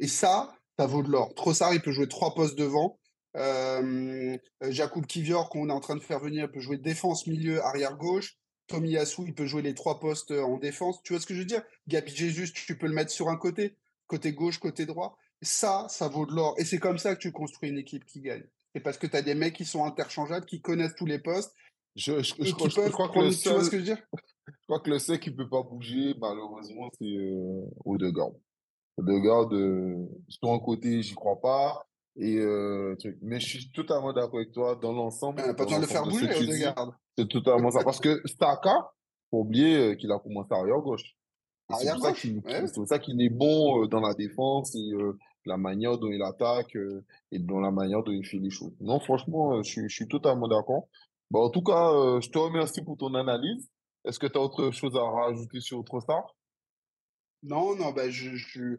[0.00, 1.34] Et ça, ça vaut de l'or.
[1.34, 2.98] Trossard, il peut jouer trois postes devant.
[3.36, 7.96] Euh, Jakub Kivior, qu'on est en train de faire venir, peut jouer défense, milieu, arrière
[7.96, 8.38] gauche.
[8.66, 11.02] Tommy Yassou, il peut jouer les trois postes en défense.
[11.02, 11.62] Tu vois ce que je veux dire?
[11.86, 15.18] Gabi Jesus, tu peux le mettre sur un côté, côté gauche, côté droit.
[15.42, 16.54] Ça, ça vaut de l'or.
[16.58, 18.44] Et c'est comme ça que tu construis une équipe qui gagne.
[18.74, 21.54] C'est parce que tu as des mecs qui sont interchangeables, qui connaissent tous les postes.
[21.96, 24.06] Je, je, je, crois que le seul, tu vois ce que je veux dire?
[24.46, 28.32] Je crois que le seul qui ne peut pas bouger, malheureusement, c'est euh, Odegaard.
[28.98, 31.86] Odegaard, euh, sur un côté, j'y crois pas.
[32.16, 35.42] Et euh, mais je suis totalement d'accord avec toi dans l'ensemble.
[35.56, 36.98] pas besoin de le faire bouger, Odegaard.
[37.16, 37.82] C'est totalement ça.
[37.84, 38.92] Parce que Staka,
[39.30, 41.16] faut oublier euh, qu'il a commencé arrière gauche.
[41.70, 44.90] C'est pour, pour, ça qu'il est bon dans la défense et
[45.46, 46.76] la manière dont il attaque
[47.32, 48.72] et dans la manière dont il fait les choses.
[48.80, 50.88] Non, franchement, je, je suis totalement d'accord.
[51.30, 53.70] Bon, en tout cas, je te remercie pour ton analyse.
[54.04, 56.36] Est-ce que tu as autre chose à rajouter sur autre star?
[57.42, 58.76] Non, non, ben je, je,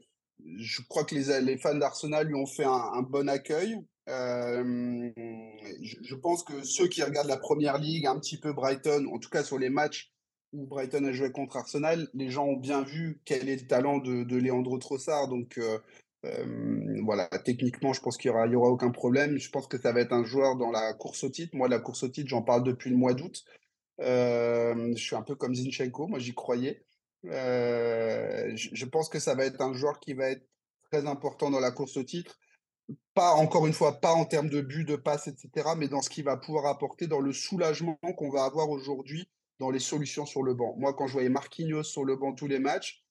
[0.58, 3.76] je crois que les, les fans d'Arsenal lui ont fait un, un bon accueil.
[4.08, 9.17] Je je pense que ceux qui regardent la première ligue, un petit peu Brighton, en
[9.17, 10.12] tout cas sur les matchs
[10.56, 13.98] où Brighton a joué contre Arsenal, les gens ont bien vu quel est le talent
[14.00, 15.82] de de Leandro Trossard donc heu,
[16.24, 19.38] hem, voilà, techniquement, je pense qu'il y aura aura aucun problème.
[19.38, 21.56] Je pense que ça va être un joueur dans la course au titre.
[21.56, 23.44] Moi, la course au titre, j'en parle depuis le mois d'août.
[24.00, 26.84] Hem, je suis un peu comme Zinchenko, moi j'y croyais.
[27.24, 30.46] Je je pense que ça va être un joueur qui va être
[30.91, 32.38] très important dans la course au titre.
[33.15, 36.02] Pas encore une fois, pas en termes de but, de passes, et cetera, mais dans
[36.02, 39.28] ce qu'il va pouvoir apporter, dans le soulagement qu'on va avoir aujourd'hui
[39.60, 40.76] dans les solutions sur le banc.
[40.78, 43.04] Moi, quand je voyais Marquinhos sur le banc tous les matchs,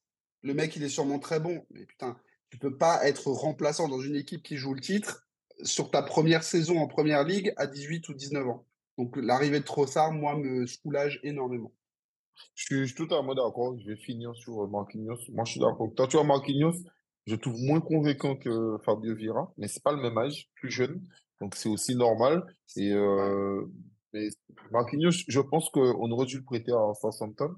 [0.43, 2.17] le mec, il est sûrement très bon, mais putain,
[2.51, 5.27] tu peux pas être remplaçant dans une équipe qui joue le titre
[5.63, 8.67] sur ta première saison en première ligue à 18 ou 19 ans.
[8.99, 11.73] Donc l'arrivée de Trossard, moi, me soulage énormément.
[12.55, 13.77] Je suis, je suis totalement d'accord.
[13.79, 15.19] Je vais finir sur Marquinhos.
[15.31, 15.89] Moi, je suis d'accord.
[15.97, 16.75] Toi, tu vois, Marquinhos,
[17.27, 21.03] je trouve moins convaincant que Fabio Vieira, mais c'est pas le même âge, plus jeune.
[21.41, 22.45] Donc, c'est aussi normal.
[22.77, 23.65] Et euh,
[24.15, 24.29] mais
[24.71, 27.55] Marquinhos, je pense qu'on aurait dû le prêter à Southampton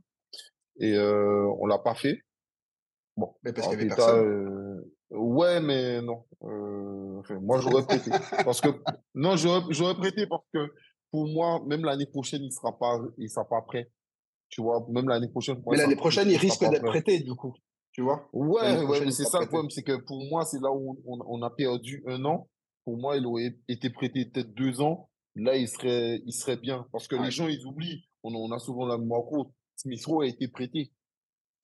[0.81, 2.23] et euh, on l'a pas fait.
[3.17, 4.27] Bon, mais parce qu'il y avait personne.
[4.27, 6.25] euh, ouais, mais non.
[6.43, 8.11] Euh, enfin, moi, j'aurais prêté.
[8.45, 8.69] Parce que,
[9.15, 10.73] non, j'aurais, prêté parce que
[11.11, 13.91] pour moi, même l'année prochaine, il sera pas, il sera pas prêt.
[14.49, 17.03] Tu vois, même l'année prochaine, moi, Mais l'année prochaine, il risque d'être prêt.
[17.03, 17.55] prêté, du coup,
[17.93, 18.29] tu vois?
[18.33, 21.19] Ouais, ouais, mais c'est ça le problème, c'est que pour moi, c'est là où on,
[21.27, 22.49] on a perdu un an.
[22.85, 25.11] Pour moi, il aurait été prêté peut-être deux ans.
[25.37, 26.87] Là, il serait, il serait bien.
[26.93, 28.05] Parce que les gens, ils oublient.
[28.23, 29.53] On, on a souvent la mémoire courte.
[29.77, 30.91] Smith Rowe a été prêté.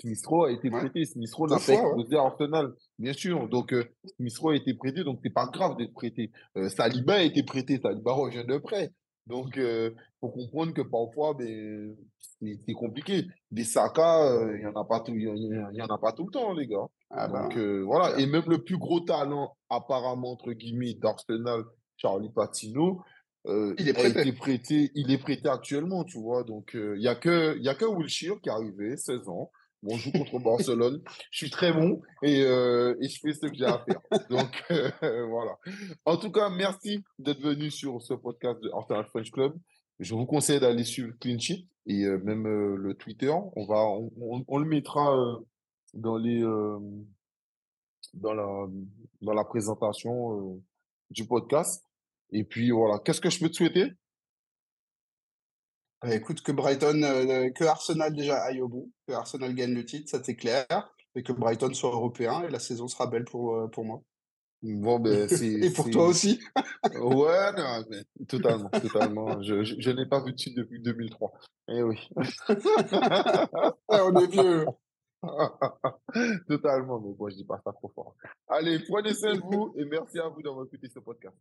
[0.00, 0.78] Smith Rowe a été ouais.
[0.78, 1.04] prêté.
[1.04, 3.48] Smith Rowe 2 n'a pas explosé à Arsenal, bien sûr.
[3.48, 3.84] Donc, euh,
[4.16, 6.30] Smith Rowe a été prêté, donc c'est pas grave d'être prêté.
[6.56, 7.80] Euh, Saliba a été prêté.
[7.80, 8.92] Saliba revient de prêt.
[9.26, 13.26] Donc, euh, faut comprendre que parfois, ben, c'est compliqué.
[13.50, 15.34] Des Saka, euh, il y en a pas tout, il y, en
[15.70, 16.86] il y en a pas tout le temps, les gars.
[17.10, 18.18] Ah Donc, ben, euh, c'est voilà.
[18.18, 21.62] Et même le plus gros talent, apparemment, entre guillemets, d'Arsenal,
[21.96, 23.02] Charlie Patino,
[23.46, 24.20] euh, Il est a prêté.
[24.20, 26.44] été prêté, il est prêté actuellement, tu vois.
[26.44, 29.28] Donc, euh, il y a que, il y a que Wilshere qui est arrivé, 16
[29.28, 29.50] ans.
[29.82, 31.02] Bon, je joue contre Barcelone.
[31.32, 34.00] Je suis très bon et, euh, et je fais ce que j'ai à faire.
[34.30, 34.62] Donc,
[35.28, 35.58] voilà.
[36.04, 39.54] En tout cas, merci d'être venu sur ce podcast de Arsenal French Club.
[39.98, 42.44] Je vous conseille d'aller suivre Clean Sheet et même
[42.76, 43.32] le Twitter.
[43.56, 45.14] On va, on, on- on le mettra
[45.94, 46.42] dans les,
[48.14, 48.66] dans la,
[49.20, 50.60] dans la présentation
[51.10, 51.84] du podcast.
[52.32, 52.98] Et puis voilà.
[52.98, 53.92] Qu'est-ce que je peux te souhaiter?
[56.02, 59.84] Bah, écoute, que Brighton, heu, que Arsenal déjà aille au bout, que Arsenal gagne le
[59.84, 60.66] titre, ça c'est clair
[61.14, 64.02] et que Brighton soit européen et la saison sera belle pour, heu, pour moi.
[64.62, 66.40] Bon, ben, c'est, Et pour toi aussi.
[66.94, 69.42] ouais, non, mais totalement, totalement.
[69.42, 71.32] Je, je, je n'ai pas vu de titre depuis 2003.
[71.68, 72.08] Eh oui.
[72.16, 72.26] Ouais,
[73.88, 74.66] on est vieux.
[76.48, 78.16] Totalement, mais bon, je dis pas ça trop fort.
[78.48, 81.36] Allez, prenez soin de vous et merci à vous d'avoir écouté ce podcast.